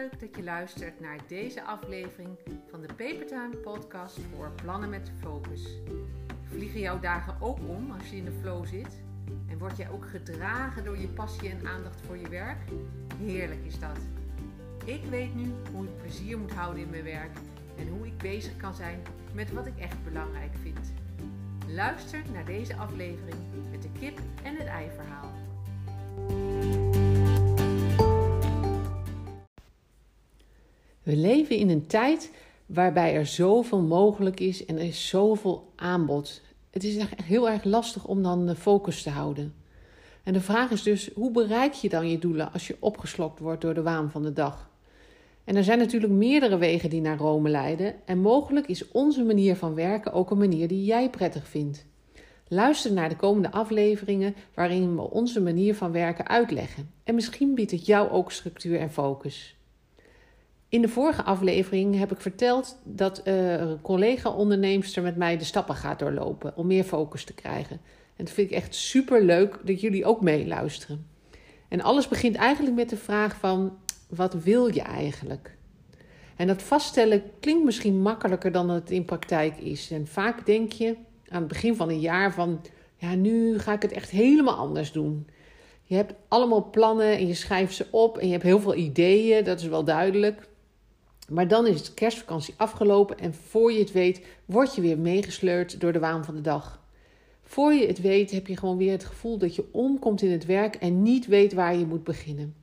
[0.00, 2.38] leuk dat je luistert naar deze aflevering
[2.70, 5.68] van de Papertime podcast voor plannen met focus.
[6.42, 9.00] Vliegen jouw dagen ook om als je in de flow zit?
[9.48, 12.58] En word jij ook gedragen door je passie en aandacht voor je werk?
[13.18, 13.98] Heerlijk is dat.
[14.84, 17.36] Ik weet nu hoe ik plezier moet houden in mijn werk
[17.78, 19.02] en hoe ik bezig kan zijn
[19.34, 20.92] met wat ik echt belangrijk vind.
[21.68, 23.38] Luister naar deze aflevering
[23.70, 25.31] met de kip en het ei verhaal.
[31.02, 32.30] We leven in een tijd
[32.66, 36.40] waarbij er zoveel mogelijk is en er is zoveel aanbod.
[36.70, 39.54] Het is echt heel erg lastig om dan de focus te houden.
[40.22, 43.60] En de vraag is dus: hoe bereik je dan je doelen als je opgeslokt wordt
[43.60, 44.70] door de waan van de dag?
[45.44, 49.56] En er zijn natuurlijk meerdere wegen die naar Rome leiden, en mogelijk is onze manier
[49.56, 51.86] van werken ook een manier die jij prettig vindt.
[52.48, 56.90] Luister naar de komende afleveringen waarin we onze manier van werken uitleggen.
[57.04, 59.56] En misschien biedt het jou ook structuur en focus.
[60.72, 65.74] In de vorige aflevering heb ik verteld dat uh, een collega-onderneemster met mij de stappen
[65.74, 67.80] gaat doorlopen om meer focus te krijgen.
[68.16, 71.06] En dat vind ik echt super leuk dat jullie ook meeluisteren.
[71.68, 75.56] En alles begint eigenlijk met de vraag van wat wil je eigenlijk?
[76.36, 79.90] En dat vaststellen klinkt misschien makkelijker dan het in praktijk is.
[79.90, 80.96] En vaak denk je
[81.28, 82.60] aan het begin van een jaar van
[82.96, 85.26] ja, nu ga ik het echt helemaal anders doen.
[85.82, 89.44] Je hebt allemaal plannen en je schrijft ze op en je hebt heel veel ideeën,
[89.44, 90.50] dat is wel duidelijk.
[91.28, 95.80] Maar dan is de kerstvakantie afgelopen en voor je het weet, word je weer meegesleurd
[95.80, 96.80] door de waan van de dag.
[97.42, 100.46] Voor je het weet, heb je gewoon weer het gevoel dat je omkomt in het
[100.46, 102.54] werk en niet weet waar je moet beginnen.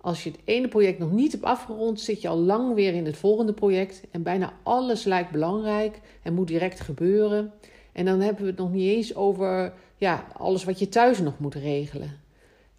[0.00, 3.06] Als je het ene project nog niet hebt afgerond, zit je al lang weer in
[3.06, 7.52] het volgende project en bijna alles lijkt belangrijk en moet direct gebeuren.
[7.92, 11.38] En dan hebben we het nog niet eens over ja, alles wat je thuis nog
[11.38, 12.20] moet regelen.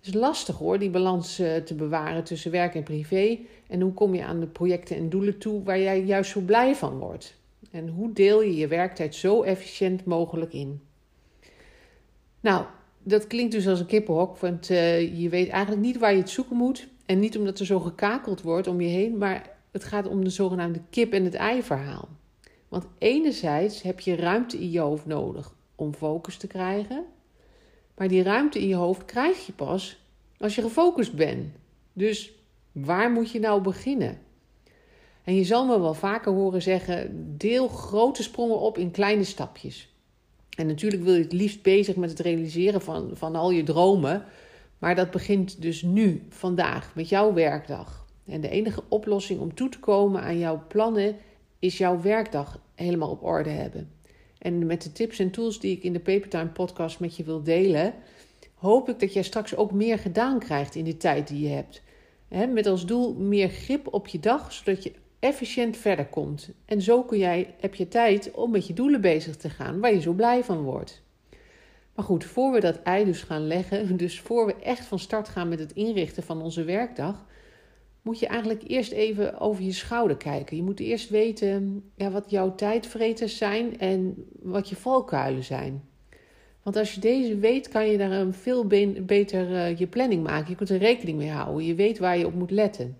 [0.05, 3.39] Het is lastig hoor, die balans eh, te bewaren tussen werk en privé.
[3.67, 6.75] En hoe kom je aan de projecten en doelen toe waar jij juist zo blij
[6.75, 7.35] van wordt?
[7.71, 10.81] En hoe deel je je werktijd zo efficiënt mogelijk in?
[12.39, 12.65] Nou,
[13.03, 16.29] dat klinkt dus als een kippenhok, want uh, je weet eigenlijk niet waar je het
[16.29, 16.87] zoeken moet.
[17.05, 20.29] En niet omdat er zo gekakeld wordt om je heen, maar het gaat om de
[20.29, 22.07] zogenaamde kip- en het ei-verhaal.
[22.67, 27.05] Want enerzijds heb je ruimte in je hoofd nodig om focus te krijgen.
[27.95, 30.03] Maar die ruimte in je hoofd krijg je pas
[30.37, 31.53] als je gefocust bent.
[31.93, 32.33] Dus
[32.71, 34.19] waar moet je nou beginnen?
[35.23, 39.93] En je zal me wel vaker horen zeggen: deel grote sprongen op in kleine stapjes.
[40.57, 44.23] En natuurlijk wil je het liefst bezig met het realiseren van, van al je dromen.
[44.77, 48.05] Maar dat begint dus nu, vandaag, met jouw werkdag.
[48.25, 51.15] En de enige oplossing om toe te komen aan jouw plannen
[51.59, 53.91] is jouw werkdag helemaal op orde hebben.
[54.37, 57.43] En met de tips en tools die ik in de Papertime podcast met je wil
[57.43, 57.93] delen,
[58.55, 61.81] hoop ik dat jij straks ook meer gedaan krijgt in de tijd die je hebt.
[62.53, 66.49] met als doel meer grip op je dag, zodat je efficiënt verder komt.
[66.65, 69.93] En zo kun jij, heb je tijd om met je doelen bezig te gaan, waar
[69.93, 71.03] je zo blij van wordt.
[71.95, 75.29] Maar goed, voor we dat ei dus gaan leggen, dus voor we echt van start
[75.29, 77.25] gaan met het inrichten van onze werkdag,
[78.01, 80.57] moet je eigenlijk eerst even over je schouder kijken.
[80.57, 85.83] Je moet eerst weten ja, wat jouw tijdvreters zijn en wat je valkuilen zijn.
[86.65, 88.67] Want als je deze weet, kan je daar een veel
[89.05, 90.49] beter uh, je planning maken.
[90.49, 91.65] Je kunt er rekening mee houden.
[91.65, 92.97] Je weet waar je op moet letten.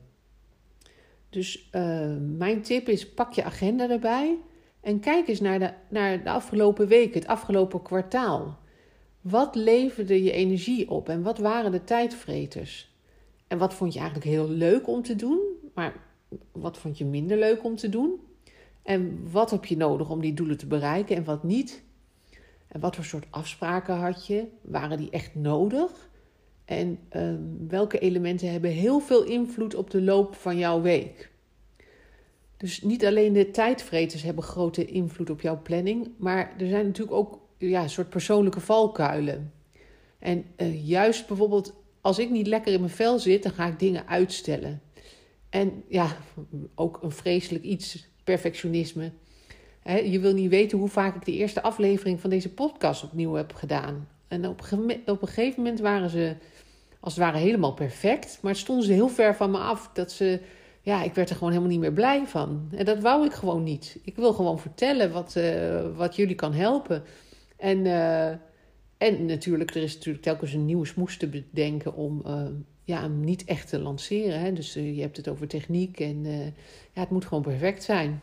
[1.30, 4.38] Dus uh, mijn tip is: pak je agenda erbij
[4.82, 8.60] en kijk eens naar de, naar de afgelopen week, het afgelopen kwartaal.
[9.22, 12.94] Wat leverde je energie op en wat waren de tijdvreters?
[13.48, 15.40] En wat vond je eigenlijk heel leuk om te doen,
[15.74, 15.94] maar
[16.52, 18.20] wat vond je minder leuk om te doen?
[18.84, 21.84] En wat heb je nodig om die doelen te bereiken en wat niet?
[22.76, 24.46] En wat voor soort afspraken had je?
[24.62, 26.10] Waren die echt nodig?
[26.66, 31.32] En ehm, welke elementen hebben heel veel invloed op de loop van jouw week?
[32.58, 37.18] Dus niet alleen de tijdvreters hebben grote invloed op jouw planning, maar er zijn natuurlijk
[37.18, 39.54] ook ja, een soort persoonlijke valkuilen.
[40.20, 43.80] En uh, juist bijvoorbeeld als ik niet lekker in mijn vel zit, dan ga ik
[43.80, 44.82] dingen uitstellen.
[45.50, 46.18] En ja,
[46.76, 49.12] ook een vreselijk iets, perfectionisme.
[49.94, 53.54] Je wil niet weten hoe vaak ik de eerste aflevering van deze podcast opnieuw heb
[53.54, 54.08] gedaan.
[54.28, 56.36] En op, een gegeven moment waren ze
[57.00, 58.38] als het ware helemaal perfect.
[58.42, 59.90] Maar stonden ze heel ver van me af.
[59.94, 60.40] Dat ze,
[60.82, 62.68] ja, ik werd er gewoon helemaal niet meer blij van.
[62.76, 64.00] En dat wou ik gewoon niet.
[64.04, 67.04] Ik wil gewoon vertellen wat, uh, wat jullie kan helpen.
[67.58, 68.30] En uh,
[68.98, 72.46] en natuurlijk, er is natuurlijk telkens een nieuwe smoes te bedenken om uh,
[72.84, 74.40] ja, hem niet echt te lanceren.
[74.40, 74.54] Hè?
[74.54, 76.26] Dus je hebt het over techniek en
[76.94, 78.22] ja, het moet gewoon perfect zijn.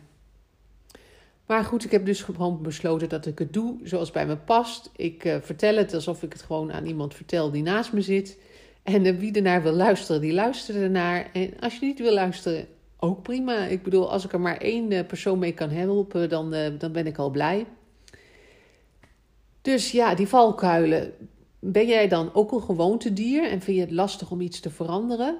[1.52, 4.90] Maar goed, ik heb dus gewoon besloten dat ik het doe zoals bij me past.
[4.96, 8.38] Ik vertel het alsof ik het gewoon aan iemand vertel die naast me zit.
[8.82, 11.30] En wie ernaar wil luisteren, die luistert ernaar.
[11.32, 12.66] En als je niet wil luisteren,
[12.98, 13.66] ook prima.
[13.66, 17.18] Ik bedoel, als ik er maar één persoon mee kan helpen, dan, dan ben ik
[17.18, 17.66] al blij.
[19.62, 21.12] Dus ja, die valkuilen.
[21.58, 25.38] Ben jij dan ook een gewoontedier en vind je het lastig om iets te veranderen?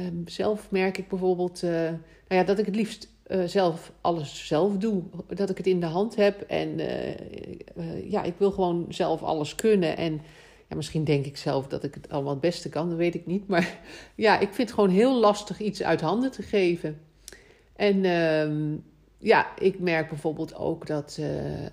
[0.00, 4.46] Um, zelf merk ik bijvoorbeeld uh, nou ja, dat ik het liefst uh, zelf alles
[4.46, 5.02] zelf doe.
[5.28, 6.40] Dat ik het in de hand heb.
[6.40, 9.96] En uh, ja, ik wil gewoon zelf alles kunnen.
[9.96, 10.12] En
[10.68, 13.26] ja, misschien denk ik zelf dat ik het allemaal het beste kan, dat weet ik
[13.26, 13.48] niet.
[13.48, 13.78] Maar
[14.14, 17.00] ja, ik vind het gewoon heel lastig iets uit handen te geven.
[17.76, 18.76] En ehm,
[19.18, 21.18] ja, ik merk bijvoorbeeld ook dat.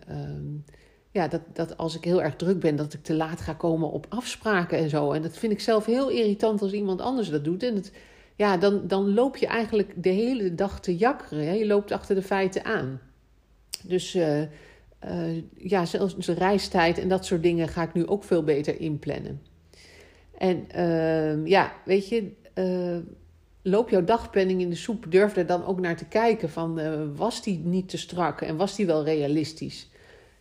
[0.09, 0.63] Um,
[1.11, 3.91] ja, dat, dat als ik heel erg druk ben, dat ik te laat ga komen
[3.91, 5.11] op afspraken en zo.
[5.11, 7.63] En dat vind ik zelf heel irritant als iemand anders dat doet.
[7.63, 7.91] En het,
[8.35, 11.45] ja, dan, dan loop je eigenlijk de hele dag te jakkeren.
[11.45, 11.53] Hè?
[11.53, 12.99] Je loopt achter de feiten aan.
[13.83, 14.41] Dus uh,
[15.57, 19.41] ja, zelfs de reistijd en dat soort dingen ga ik nu ook veel beter inplannen.
[20.37, 22.97] En uh, ja, weet je, eh,
[23.61, 25.05] loop jouw dagplanning in de soep.
[25.09, 26.79] Durf er dan ook naar te kijken van,
[27.15, 29.89] was die niet te strak en was die wel realistisch?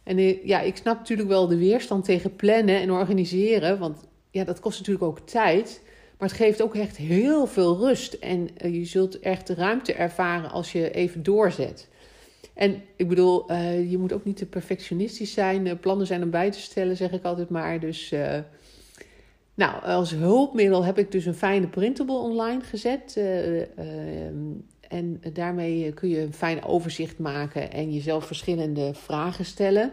[0.02, 3.78] En ja, ik snap natuurlijk wel de weerstand tegen plannen en organiseren.
[3.78, 4.00] Want
[4.30, 5.82] ja, dat kost natuurlijk ook tijd.
[6.20, 8.12] Maar het geeft ook echt heel veel rust.
[8.12, 11.88] En uh, je zult echt ruimte ervaren als je even doorzet.
[12.54, 15.66] En ik bedoel, uh, je moet ook niet te perfectionistisch zijn.
[15.66, 17.80] Uh, plannen zijn om bij te stellen, zeg ik altijd maar.
[17.80, 18.14] Dus,
[19.54, 23.16] nou, als hulpmiddel heb ik dus een fijne printable online gezet.
[23.16, 24.34] Ehm,
[24.88, 29.92] en daarmee kun je een fijn overzicht maken en jezelf verschillende vragen stellen.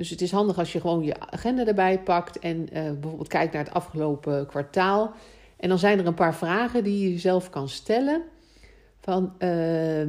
[0.00, 3.52] Dus het is handig als je gewoon je agenda erbij pakt en uh, bijvoorbeeld kijkt
[3.52, 5.12] naar het afgelopen kwartaal.
[5.56, 8.22] En dan zijn er een paar vragen die je jezelf kan stellen.
[9.00, 10.08] Van uh, uh,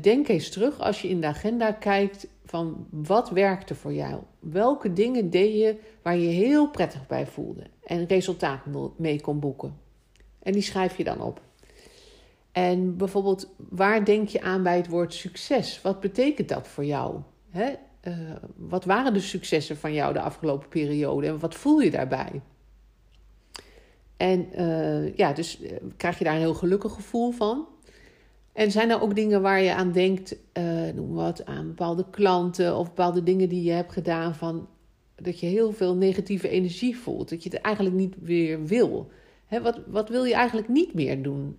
[0.00, 4.22] denk eens terug als je in de agenda kijkt van wat werkte voor jou?
[4.38, 8.60] Welke dingen deed je waar je heel prettig bij voelde en resultaat
[8.96, 9.76] mee kon boeken?
[10.42, 11.40] En die schrijf je dan op.
[12.52, 15.82] En bijvoorbeeld, waar denk je aan bij het woord succes?
[15.82, 17.20] Wat betekent dat voor jou?
[18.06, 18.12] Uh,
[18.56, 22.40] wat waren de successen van jou de afgelopen periode en wat voel je daarbij?
[24.16, 27.66] En uh, ja, dus uh, krijg je daar een heel gelukkig gevoel van.
[28.52, 30.36] En zijn er ook dingen waar je aan denkt,
[30.94, 34.68] noem wat, aan bepaalde klanten of bepaalde dingen die je hebt gedaan van
[35.14, 39.10] dat je heel veel negatieve energie voelt, dat je het eigenlijk niet weer wil.
[39.62, 41.56] Wat, wat wil je eigenlijk niet meer doen?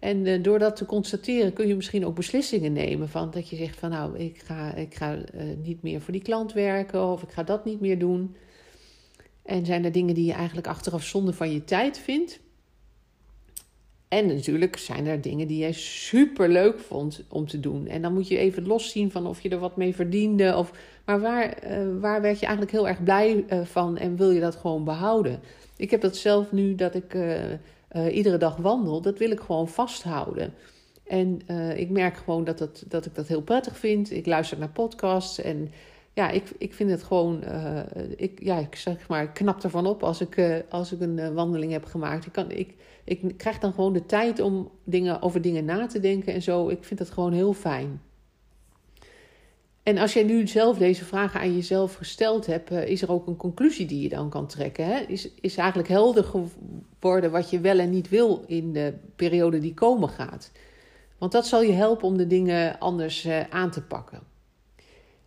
[0.00, 3.08] En uh, door dat te constateren kun je misschien ook beslissingen nemen.
[3.08, 5.22] Van dat je zegt van nou, ik ga, ik ga uh,
[5.62, 8.36] niet meer voor die klant werken of ik ga dat niet meer doen.
[9.42, 12.40] En zijn er dingen die je eigenlijk achteraf zonde van je tijd vindt.
[14.08, 17.86] En natuurlijk zijn er dingen die jij super leuk vond om te doen.
[17.86, 20.56] En dan moet je even loszien van of je er wat mee verdiende.
[20.56, 20.72] Of,
[21.04, 24.56] maar waar, uh, waar werd je eigenlijk heel erg blij van en wil je dat
[24.56, 25.40] gewoon behouden?
[25.76, 27.14] Ik heb dat zelf nu dat ik
[27.92, 30.54] uh, iedere dag wandel, dat wil ik gewoon vasthouden.
[31.06, 34.10] En uh, ik merk gewoon dat, dat ik dat heel prettig vind.
[34.10, 35.72] Ik luister naar podcasts en
[36.12, 37.80] ja, ik, ik vind het gewoon, uh,
[38.16, 41.72] ik, ja, ik zeg maar, ik knap ervan op als ik, als ik een wandeling
[41.72, 42.26] heb gemaakt.
[42.26, 46.00] Ik, kan, ik, ik krijg dan gewoon de tijd om dingen, over dingen na te
[46.00, 46.68] denken en zo.
[46.68, 48.00] Ik vind dat gewoon heel fijn.
[49.90, 53.26] En als jij nu zelf deze vragen aan jezelf gesteld hebt, eh, is er ook
[53.26, 54.86] een conclusie die je dan kan trekken.
[54.86, 54.98] Hè?
[55.00, 59.74] Is, is eigenlijk helder geworden wat je wel en niet wil in de periode die
[59.74, 60.52] komen gaat.
[61.18, 64.20] Want dat zal je helpen om de dingen anders uh, aan te pakken.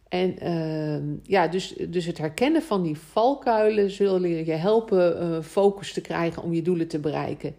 [0.10, 5.94] En uh, ja, dus, dus het herkennen van die valkuilen zullen je helpen uh, focus
[5.94, 7.56] te krijgen om je doelen te bereiken.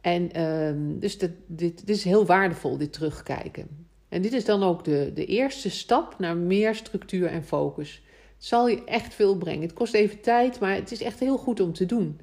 [0.00, 3.83] En ehm, dus dat, dit, dit is heel waardevol, dit terugkijken.
[4.14, 8.02] En dit is dan ook de, de eerste stap naar meer structuur en focus.
[8.36, 9.62] Het zal je echt veel brengen.
[9.62, 12.20] Het kost even tijd, maar het is echt heel goed om te doen.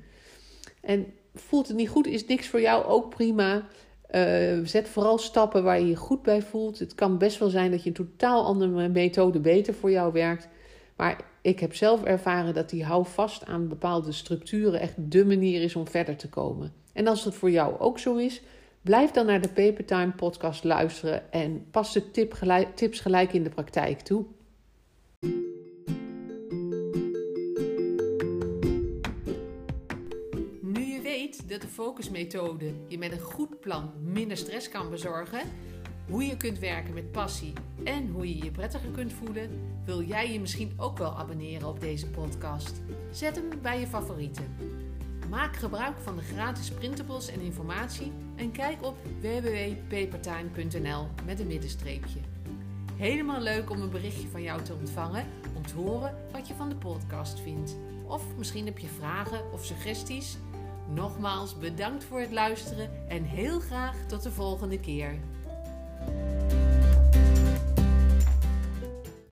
[0.82, 3.68] En voelt het niet goed, is niks voor jou ook prima.
[4.12, 6.80] Uh, zet vooral stappen waar je je goed bij voelt.
[6.80, 10.48] Het kan best wel zijn dat je een totaal andere methode beter voor jou werkt.
[10.96, 15.62] Maar ik heb zelf ervaren dat die hou vast aan bepaalde structuren echt de manier
[15.62, 16.74] is om verder te komen.
[16.94, 18.42] En als het voor jou ook zo is,
[18.82, 22.34] Blijf dan naar de Papertime podcast luisteren en pas de tip
[22.76, 24.26] tips gelijk in de praktijk toe.
[30.62, 35.42] Nu je weet dat de focusmethode je met een goed plan minder stress kan bezorgen,
[36.10, 39.50] hoe je kunt werken met passie en hoe je je prettiger kunt voelen,
[39.86, 42.82] wil jij je misschien ook wel abonneren op deze podcast.
[43.12, 44.56] Zet hem bij je favorieten.
[45.32, 52.20] Maak gebruik van de gratis printables en informatie en kijk op www.papertime.nl met een middenstreepje.
[52.96, 56.70] Helemaal leuk om een berichtje van jou te ontvangen om te horen wat je van
[56.70, 57.76] de podcast vindt.
[58.08, 60.38] Of misschien heb je vragen of suggesties.
[60.94, 65.20] Nogmaals bedankt voor het luisteren en heel graag tot de volgende keer.